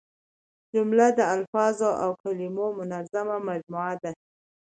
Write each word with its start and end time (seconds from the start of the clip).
جمله 0.73 1.07
د 1.17 1.19
الفاظو 1.35 1.89
او 2.03 2.09
کلیمو 2.21 2.67
منظمه 2.79 3.37
مجموعه 3.49 3.95
ده. 4.03 4.11